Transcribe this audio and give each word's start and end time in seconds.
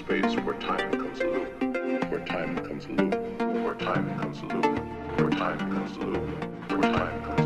space 0.00 0.34
where 0.46 0.54
time 0.54 0.90
becomes 0.90 1.20
a 1.20 1.24
loop, 1.24 2.10
where 2.10 2.24
time 2.24 2.54
becomes 2.54 2.86
a 2.86 2.88
loop, 2.88 3.14
where 3.62 3.74
time 3.74 4.14
becomes 4.14 4.40
a 4.40 4.46
loop, 4.46 4.80
where 5.20 5.28
time 5.28 5.58
becomes 5.68 5.96
a 5.98 6.00
loop, 6.00 6.70
where 6.70 6.80
time 6.80 7.24
a 7.24 7.28
loop. 7.28 7.39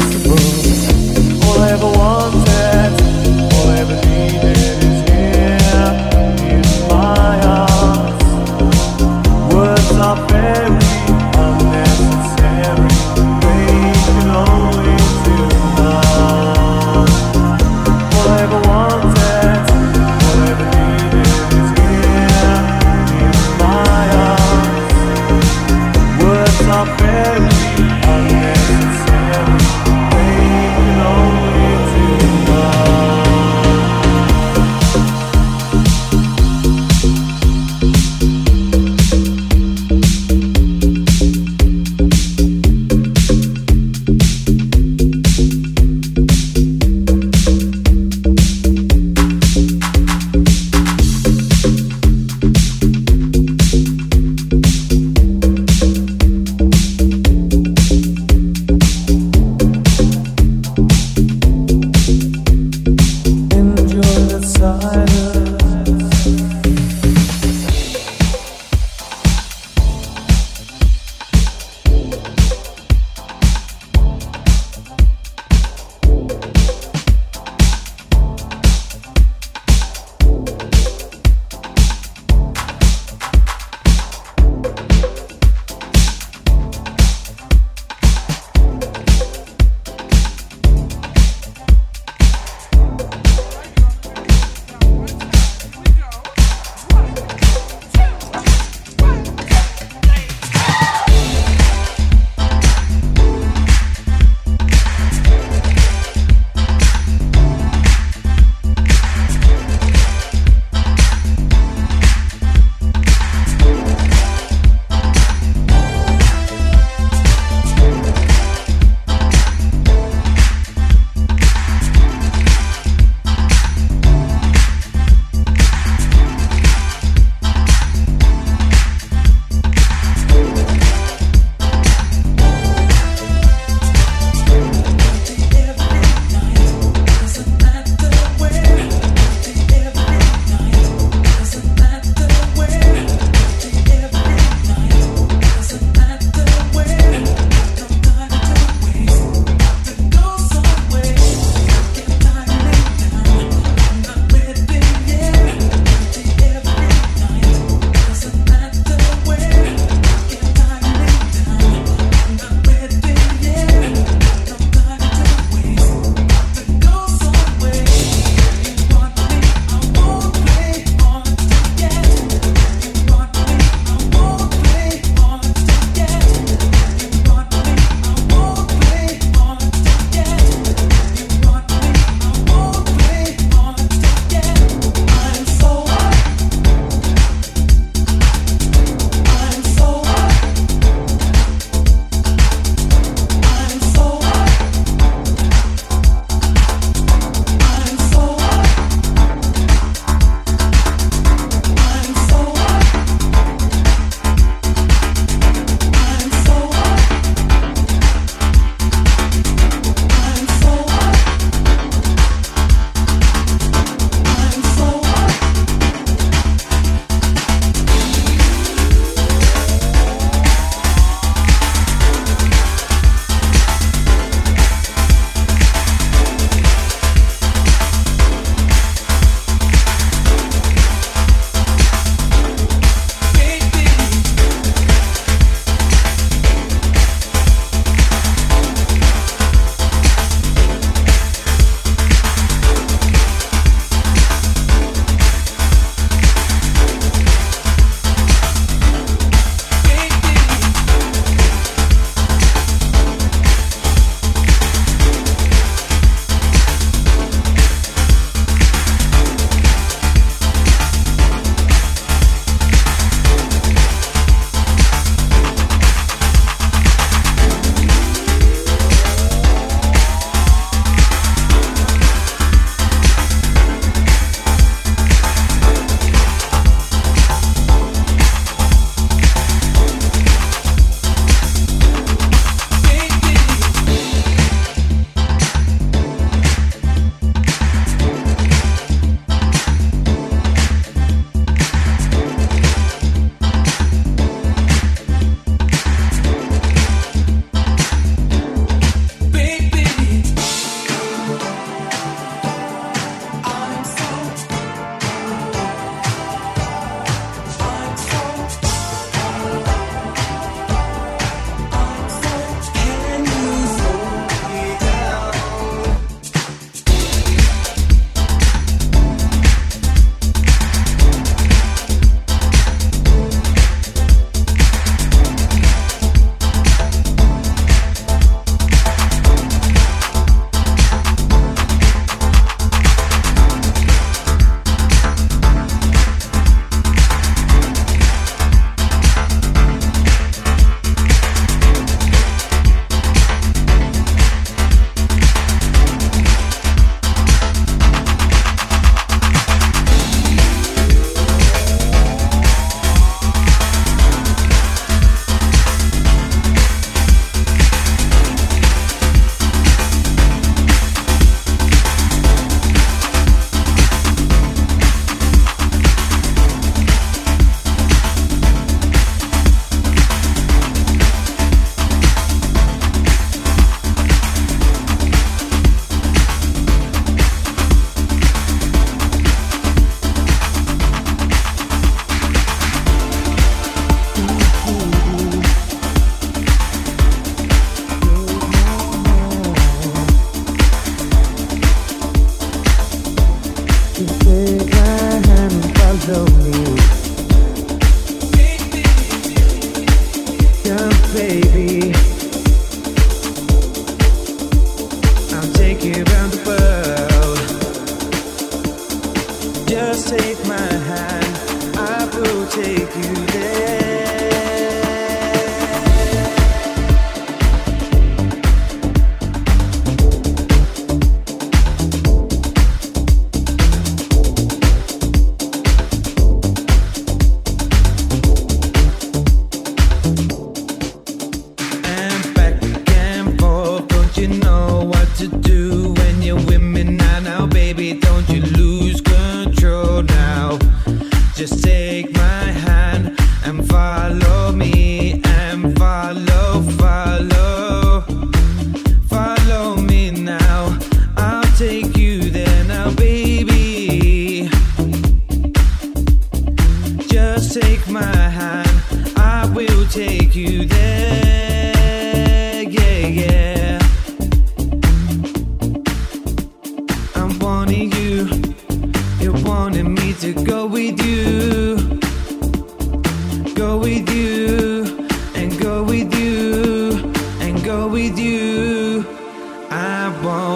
Forgettable. 0.00 1.48
All 1.48 1.60
I 1.60 1.70
ever 1.72 1.90
wanted, 1.98 2.47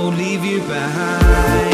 won't 0.03 0.19
leave 0.19 0.45
you 0.45 0.59
behind. 0.63 1.72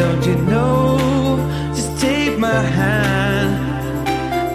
don't 0.00 0.24
you 0.24 0.36
know? 0.52 0.96
Just 1.74 2.00
take 2.00 2.38
my 2.38 2.62
hand. 2.78 3.52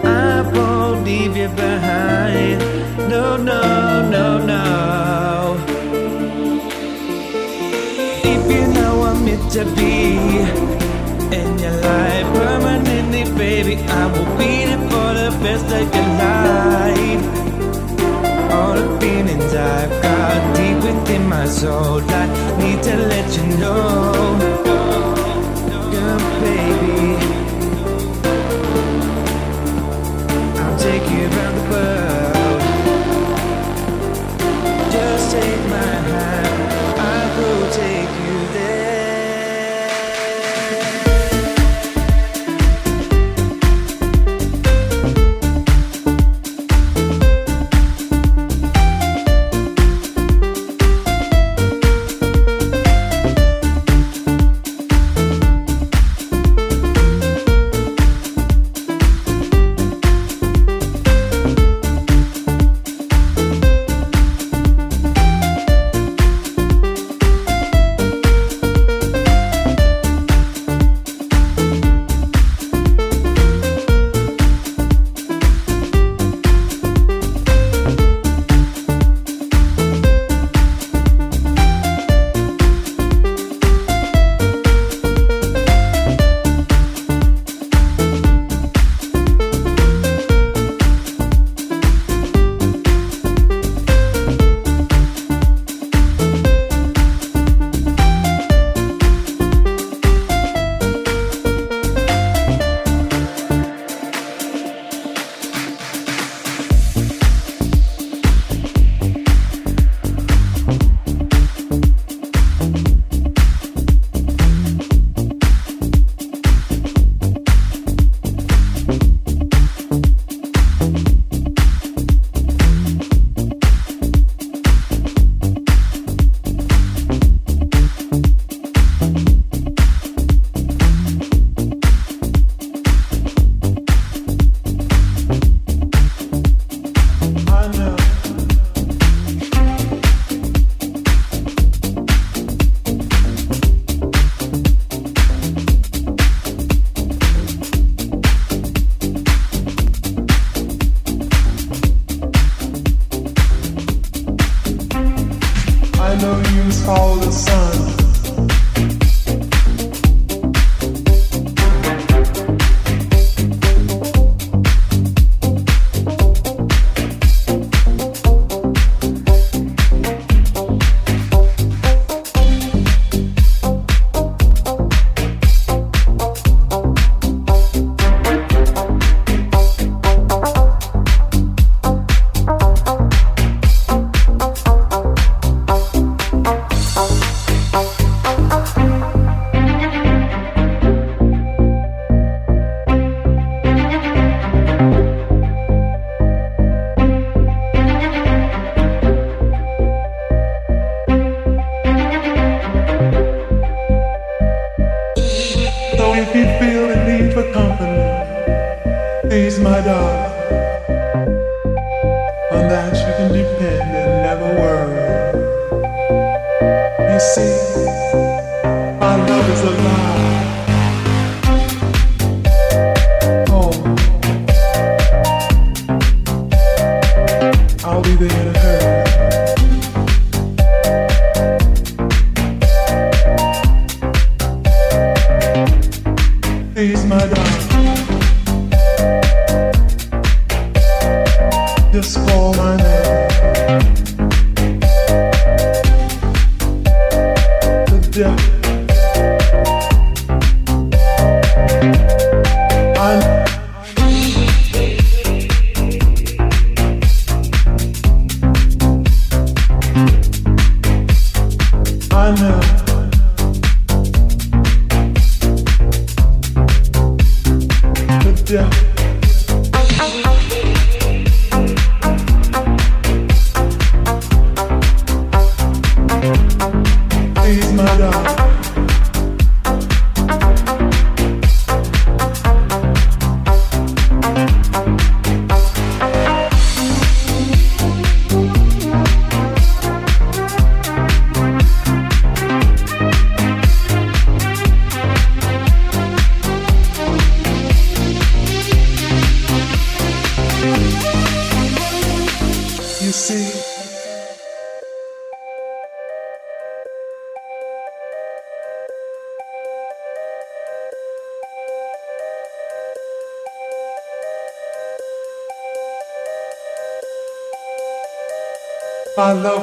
I 0.04 0.42
won't 0.54 1.04
leave 1.04 1.36
you 1.36 1.48
behind. 1.48 2.58
No, 3.12 3.36
no, 3.50 3.62
no, 4.16 4.26
no. 4.52 4.64
If 8.32 8.42
you 8.54 8.64
know 8.76 8.94
I'm 9.08 9.24
meant 9.24 9.46
to 9.56 9.64
be 9.78 9.96
in 11.40 11.48
your 11.64 11.76
life 11.90 12.28
permanently, 12.40 13.24
baby, 13.44 13.74
I 14.00 14.04
will 14.12 14.30
be 14.40 14.52
there 14.68 14.84
for 14.90 15.08
the 15.20 15.30
best 15.44 15.66
of 15.78 15.86
your 15.96 16.10
life. 16.26 17.24
All 18.56 18.74
the 18.82 18.88
feelings 19.00 19.50
I've 19.54 19.94
got 20.06 20.38
deep 20.56 20.78
within 20.86 21.22
my 21.28 21.46
soul, 21.46 22.00
I 22.22 22.24
need 22.60 22.82
to 22.88 22.96
let 23.12 23.26
you 23.36 23.46
know. 23.62 24.85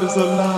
Is 0.04 0.18
alive. 0.18 0.53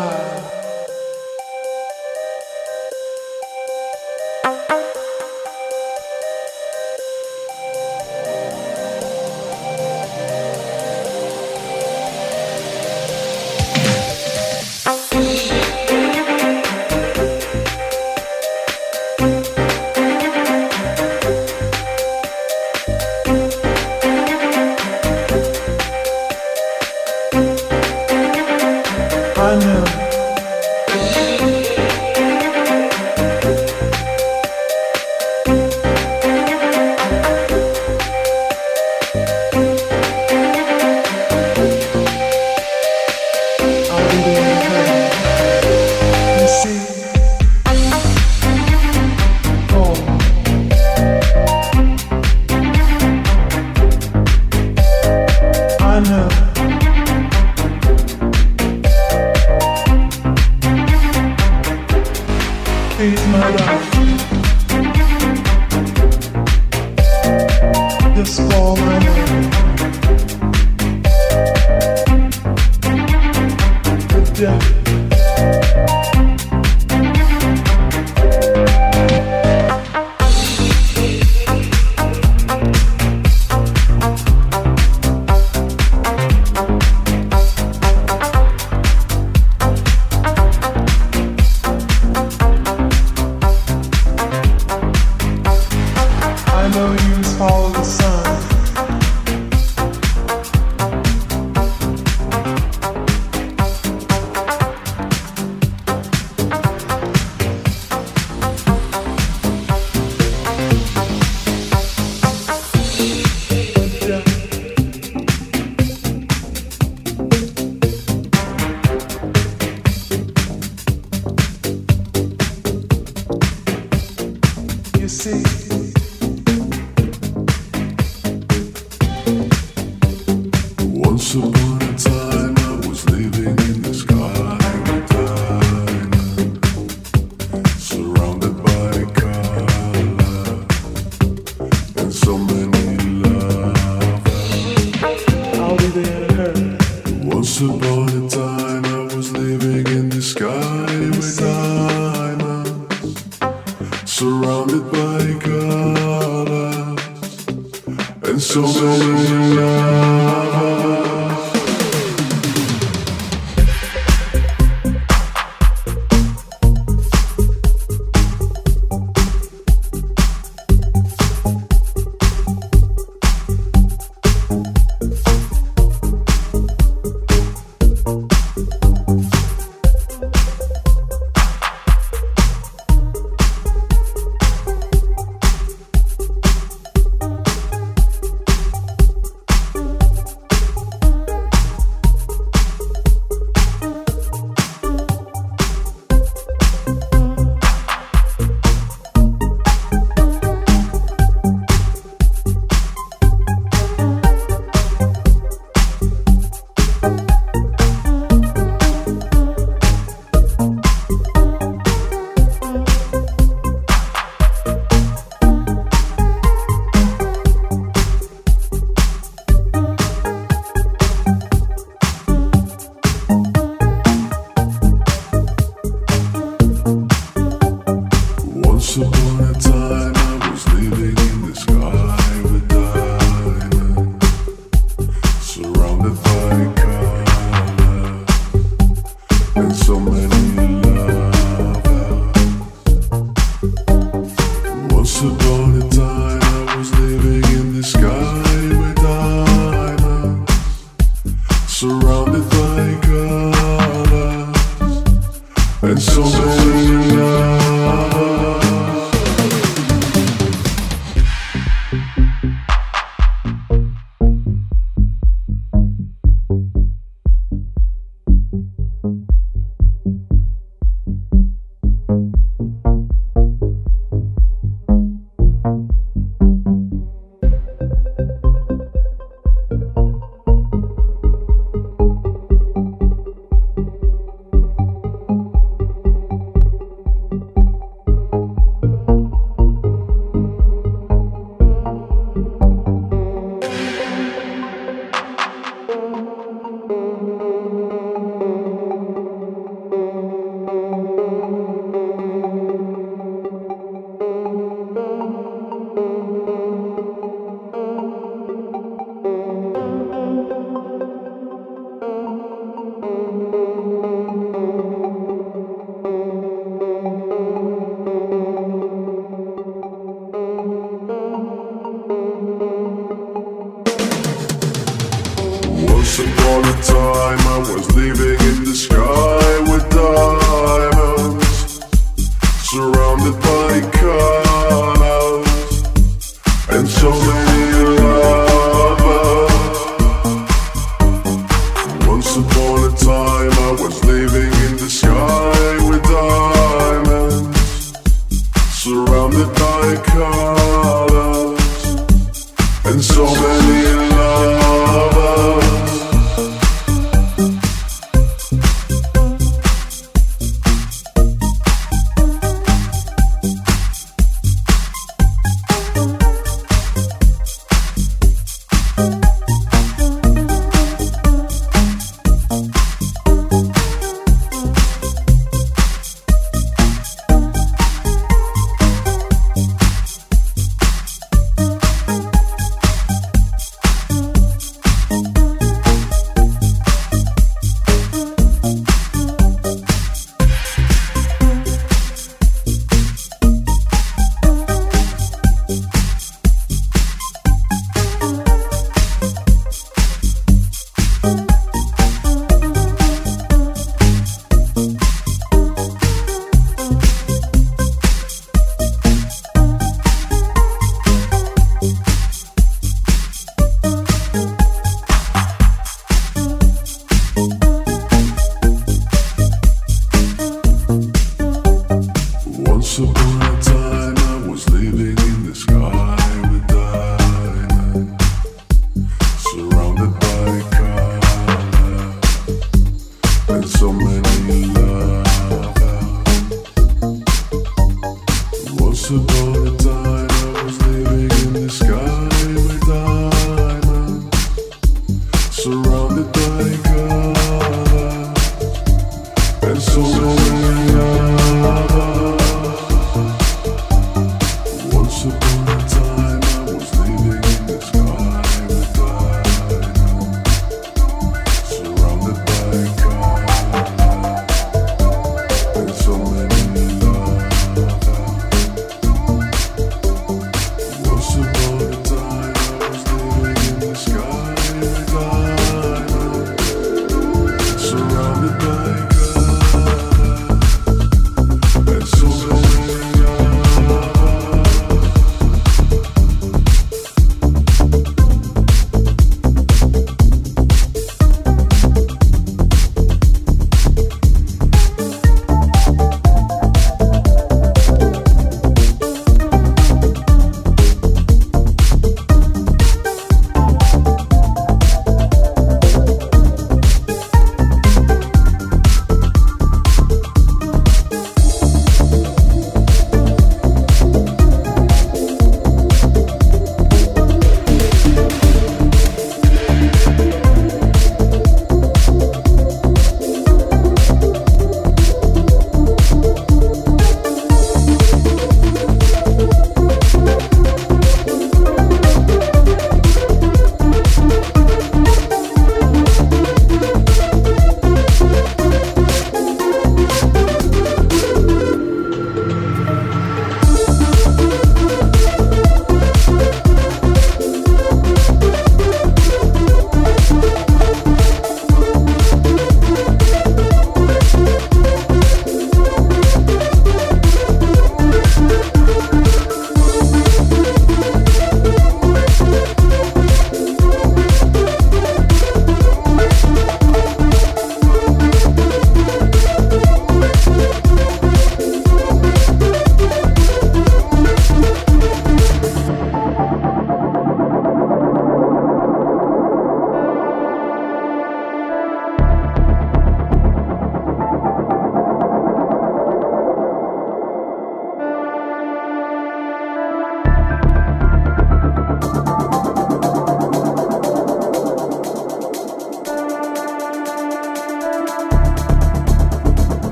And 158.23 158.41
so 158.41 158.61
many 158.61 159.55
lovers. 159.55 160.24